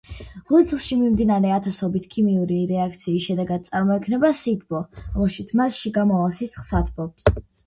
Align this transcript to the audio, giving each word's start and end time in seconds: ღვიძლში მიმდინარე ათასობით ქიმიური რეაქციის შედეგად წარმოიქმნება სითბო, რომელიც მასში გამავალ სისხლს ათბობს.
ღვიძლში 0.51 0.95
მიმდინარე 1.01 1.51
ათასობით 1.57 2.07
ქიმიური 2.15 2.57
რეაქციის 2.71 3.27
შედეგად 3.27 3.69
წარმოიქმნება 3.69 4.33
სითბო, 4.41 4.83
რომელიც 5.03 5.53
მასში 5.61 5.93
გამავალ 6.01 6.35
სისხლს 6.41 6.75
ათბობს. 6.83 7.31